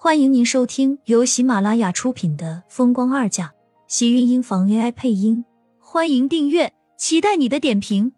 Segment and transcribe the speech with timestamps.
[0.00, 3.46] 欢迎您收听由喜马拉雅出品的《风光二嫁》，
[3.88, 5.44] 喜运音房 AI 配音。
[5.80, 8.12] 欢迎订阅，期待你的点评。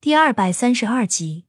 [0.00, 1.46] 第二百三十二集，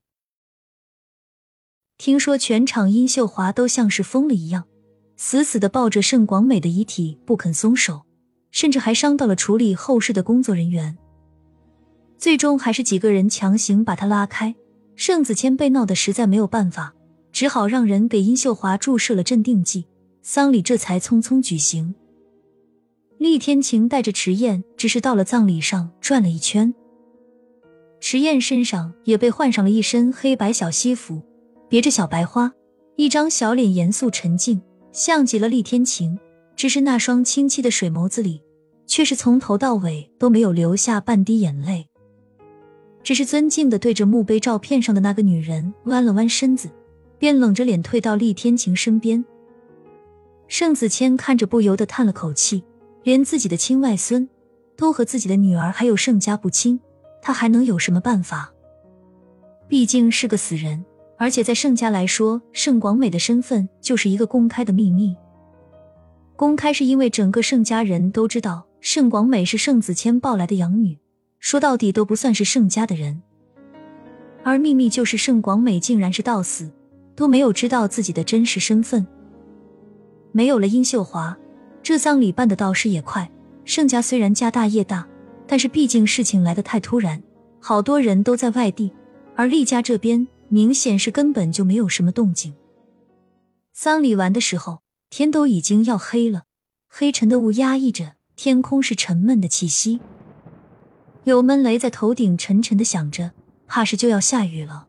[2.00, 4.68] 听说全场殷秀华都像是疯了一样，
[5.16, 8.08] 死死的抱着盛广美的遗体不肯松手，
[8.50, 10.98] 甚至还伤到了处理后事的工作人员。
[12.18, 14.56] 最终还是几个人强行把他拉开。
[14.98, 16.96] 盛子谦被闹得实在没有办法，
[17.32, 19.86] 只好让人给殷秀华注射了镇定剂，
[20.24, 21.94] 丧礼这才匆匆举行。
[23.20, 26.74] 厉天晴带着迟燕只是到了葬礼上转了一圈，
[28.02, 31.22] 迟燕身上也被换上了一身黑白小西服，
[31.70, 32.52] 别着小白花，
[32.96, 34.60] 一张小脸严肃沉静，
[34.92, 36.18] 像极了厉天晴。
[36.56, 38.42] 只是那双清晰的水眸子里，
[38.88, 41.88] 却是从头到尾都没有流下半滴眼泪。
[43.08, 46.70] 只是尊敬的对着墓碑照片上的那个女人弯了弯身子，
[47.18, 49.24] 便冷着脸退到厉天晴身边。
[50.50, 52.66] 盛子谦看着不由得叹了口气，
[53.04, 54.28] 连自己的亲外孙
[54.76, 56.78] 都和自己的女儿还有盛家不亲，
[57.22, 58.52] 他还能有什么办法？
[59.70, 60.84] 毕竟是个死人，
[61.18, 65.16] 而且在盛家来说，盛广美的身份就是一个公开的秘密。
[66.36, 70.98] 公开是因为整个盛家人都知道盛广美是盛子谦抱来的养女。
[71.40, 73.22] 说到底都不算是盛家的人，
[74.44, 76.72] 而秘密就是盛广美竟然是到死
[77.16, 79.06] 都没有知道自己的真实身份。
[80.32, 81.38] 没有了殷秀华，
[81.82, 83.30] 这葬礼办的倒是也快。
[83.66, 85.08] 盛家虽然家大业大，
[85.46, 87.22] 但是毕竟事情来得太突然，
[87.60, 88.92] 好多人都在外地，
[89.36, 92.54] 而厉家这边明显是根本就没有什么动静。
[93.74, 96.44] 丧礼完的时候，天都已经要黑了，
[96.88, 100.00] 黑沉的雾压抑着天空，是沉闷的气息。
[101.32, 103.32] 有闷雷在头顶沉沉的响着，
[103.68, 104.88] 怕是就要下雨了。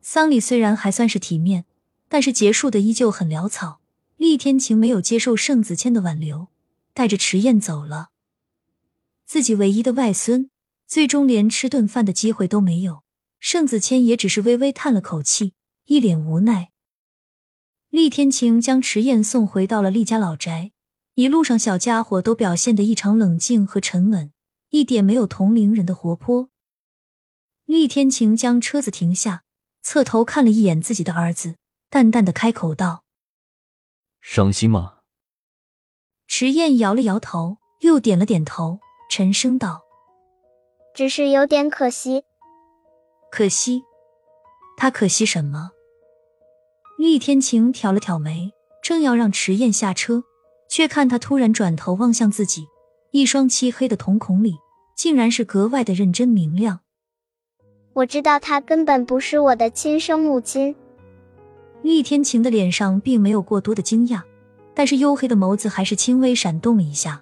[0.00, 1.66] 丧礼虽然还算是体面，
[2.08, 3.80] 但是结束的依旧很潦草。
[4.16, 6.48] 厉天晴没有接受盛子谦的挽留，
[6.92, 8.10] 带着迟燕走了。
[9.24, 10.50] 自己唯一的外孙，
[10.86, 13.02] 最终连吃顿饭的机会都没有。
[13.38, 15.54] 盛子谦也只是微微叹了口气，
[15.86, 16.70] 一脸无奈。
[17.88, 20.72] 厉天晴将迟燕送回到了厉家老宅，
[21.14, 24.30] 一路上小家伙都表现得异常冷静和沉稳。
[24.70, 26.48] 一点没有同龄人的活泼。
[27.64, 29.42] 厉天晴将车子停下，
[29.82, 31.56] 侧头看了一眼自己的儿子，
[31.88, 33.04] 淡淡的开口道
[34.20, 34.98] ：“伤心吗？”
[36.26, 38.78] 迟燕摇了摇头，又点了点头，
[39.10, 39.82] 沉声道
[40.94, 42.24] ：“只是有点可惜。”
[43.30, 43.82] 可惜？
[44.76, 45.72] 他可惜什么？
[46.96, 48.52] 厉天晴挑了挑眉，
[48.82, 50.22] 正要让迟燕下车，
[50.68, 52.66] 却看他突然转头望向自己。
[53.12, 54.56] 一双漆黑的瞳孔里，
[54.94, 56.80] 竟然是格外的认真明亮。
[57.92, 60.74] 我知道她根本不是我的亲生母亲。
[61.82, 64.22] 厉天晴的脸上并没有过多的惊讶，
[64.74, 67.20] 但是黝黑的眸子还是轻微闪动了一下，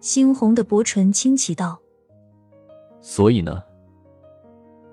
[0.00, 1.80] 猩红的薄唇轻启道
[3.00, 3.62] ：“所以呢？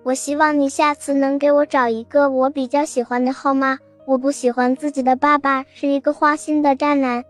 [0.03, 3.77] 我希望你下次能给我找一个我比较喜欢的号码。
[4.05, 7.23] 我不喜欢自己的爸爸是一个花心的渣男。”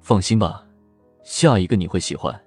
[0.00, 0.63] 放心吧。
[1.24, 2.44] 下一个你会喜欢。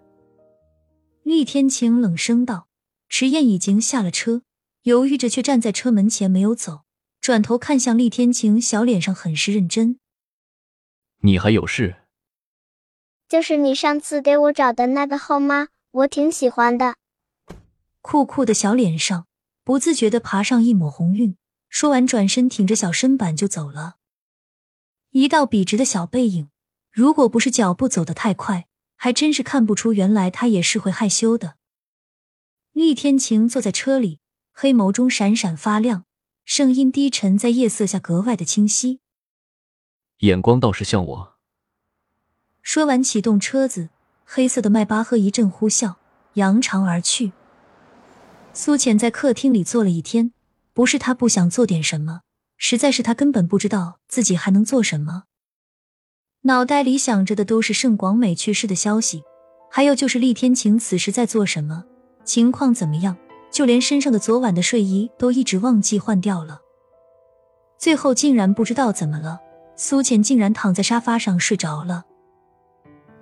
[1.24, 2.68] 厉天晴冷声道
[3.10, 4.44] ：“迟燕已经下了车，
[4.84, 6.84] 犹豫着却站在车门前没有走，
[7.20, 10.00] 转头看向厉天晴，小脸上很是认真。
[11.22, 11.96] 你还有事？
[13.28, 16.96] 就是你上次给我找的那个后妈，我挺喜欢的。”
[18.02, 19.28] 酷酷的小脸上
[19.66, 21.36] 不自觉的爬上一抹红晕，
[21.68, 23.96] 说完转身挺着小身板就走了，
[25.10, 26.50] 一道笔直的小背影。
[26.90, 28.67] 如果不是脚步走得太快，
[28.98, 31.56] 还真是看不出原来他也是会害羞的。
[32.74, 34.20] 厉天晴坐在车里，
[34.52, 36.04] 黑眸中闪闪发亮，
[36.44, 39.00] 声音低沉，在夜色下格外的清晰。
[40.20, 41.38] 眼光倒是像我。
[42.62, 43.90] 说完，启动车子，
[44.26, 45.96] 黑色的迈巴赫一阵呼啸，
[46.34, 47.32] 扬长而去。
[48.54, 50.34] 苏浅在客厅里坐了一天，
[50.74, 52.22] 不是他不想做点什么，
[52.58, 55.26] 实在是他根本不知道自己还能做什么。
[56.48, 59.22] 脑袋里想着的都是盛广美去世的消息，
[59.70, 61.84] 还有就是厉天晴此时在做什么，
[62.24, 63.18] 情况怎么样，
[63.52, 66.62] 就连身上的昨晚的睡衣都一直忘记换掉了。
[67.78, 69.42] 最后竟然不知道怎么了，
[69.76, 72.06] 苏浅竟然躺在沙发上睡着了。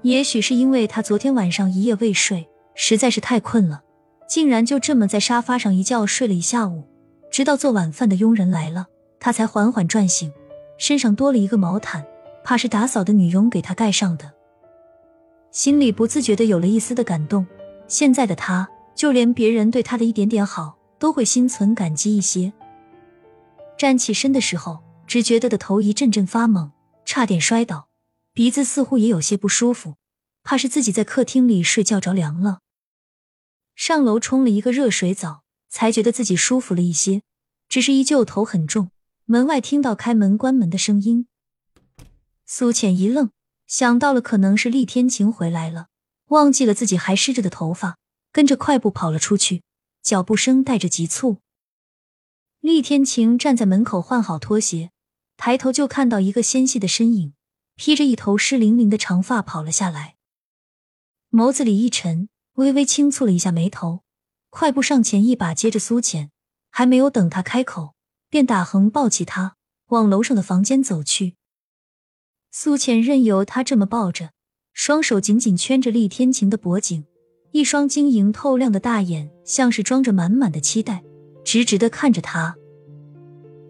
[0.03, 3.81] 也许是因为他昨天晚上一夜未睡，实在是太困了，
[4.29, 6.83] 竟然就这么在沙发上一觉睡了一下午，
[7.31, 8.85] 直到做晚饭的佣人来了，
[9.19, 10.31] 他才缓缓转醒，
[10.77, 12.05] 身上多了一个毛毯。
[12.45, 14.31] 怕是打扫的女佣给他盖上的，
[15.51, 17.45] 心里不自觉的有了一丝的感动。
[17.87, 22.53] 现在的他，就连别人对他的一点点好，都会心存感激一些。
[23.79, 26.69] 站起身的时候，只觉得的头一阵阵发懵，
[27.03, 27.87] 差点摔倒，
[28.31, 29.95] 鼻子似乎也有些不舒服，
[30.43, 32.59] 怕是自己在客厅里睡觉着凉了。
[33.75, 37.23] 上楼冲了一个热水澡，才觉得自己舒服了一些，
[37.67, 38.91] 只是依旧头很重。
[39.25, 41.27] 门外听到开门关门的声音，
[42.45, 43.31] 苏浅一愣，
[43.67, 45.87] 想到了可能是厉天晴回来了，
[46.27, 47.97] 忘记了自己还湿着的头发，
[48.31, 49.63] 跟着快步跑了出去，
[50.03, 51.37] 脚步声带着急促。
[52.59, 54.91] 厉天晴站在门口换好拖鞋，
[55.37, 57.33] 抬头就看到一个纤细的身影，
[57.75, 60.15] 披着一头湿淋淋的长发跑了下来，
[61.31, 62.29] 眸子里一沉。
[62.55, 64.03] 微微轻蹙了一下眉头，
[64.49, 66.31] 快步上前，一把接着苏浅，
[66.71, 67.95] 还没有等他开口，
[68.29, 69.57] 便打横抱起他
[69.87, 71.35] 往楼上的房间走去。
[72.57, 74.29] 苏浅任由他这么抱着，
[74.71, 77.03] 双手紧紧圈着厉天晴的脖颈，
[77.51, 81.03] 一双晶莹透亮的大眼像是装着满满的期待，
[81.43, 82.55] 直直的看着他。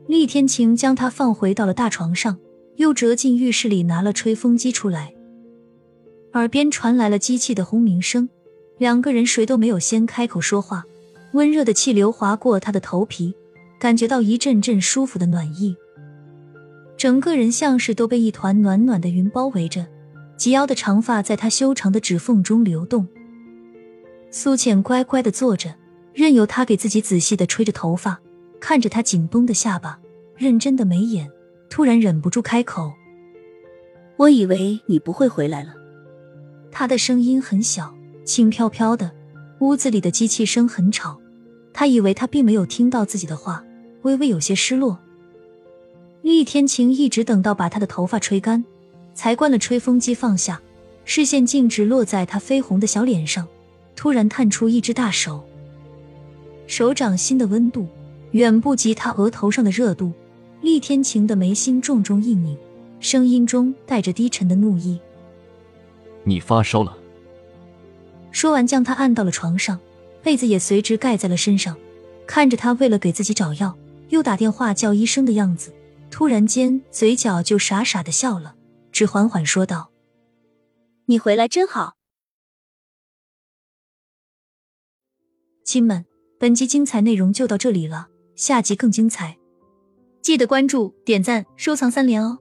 [0.08, 2.38] 厉天晴将他放回到了大床上，
[2.76, 5.16] 又折进浴室里拿了吹风机出来，
[6.34, 8.30] 耳边传来了机器的轰鸣声。
[8.78, 10.84] 两个人谁都没有先开口说话，
[11.34, 13.34] 温热的气流划过他的头皮，
[13.80, 15.76] 感觉到一阵阵舒服的暖意，
[17.06, 19.86] 整个人像是都被一团暖暖的云包围着。
[20.38, 23.08] 及腰的长发在他修长的指缝中流动。
[24.32, 25.76] 苏浅乖乖的坐着，
[26.16, 28.20] 任由他给自己仔细的吹着头发，
[28.60, 30.00] 看着他紧绷的下巴，
[30.36, 31.30] 认真的眉眼，
[31.70, 32.92] 突然忍不住开口
[34.18, 35.76] ：“我以为你不会回来了。”
[36.74, 37.94] 他的声音很小。
[38.24, 39.12] 轻飘飘的，
[39.60, 41.22] 屋子里的机器声很吵。
[41.72, 43.64] 他以为他并没有听到自己的话，
[44.02, 45.00] 微微有些失落。
[46.26, 48.66] 厉天晴一直等到把他的头发吹干，
[49.14, 50.60] 才关了吹风机，放下，
[51.04, 53.48] 视线径直落在他绯红的小脸上，
[53.96, 55.44] 突然探出一只大手，
[56.66, 57.88] 手掌心的温度
[58.32, 60.12] 远不及他额头上的热度。
[60.62, 62.58] 厉天晴的眉心重重一拧，
[63.00, 65.00] 声音中带着低沉的怒意
[66.26, 66.98] ：“你发烧了。”
[68.34, 69.80] 说完，将他按到了床上，
[70.24, 71.78] 被子也随之盖在了身上。
[72.26, 73.78] 看着他为了给自己找药，
[74.10, 75.72] 又打电话叫医生的样子，
[76.16, 78.56] 突然间嘴角就傻傻的笑了，
[78.90, 79.92] 只缓缓说道
[81.08, 81.98] ：“你回来真好。”
[85.66, 86.06] 亲们，
[86.40, 88.08] 本集精彩内容就到这里了，
[88.38, 89.38] 下集更精彩，
[90.22, 92.40] 记得关注、点赞、收藏三连哦！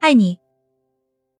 [0.00, 0.40] 爱你。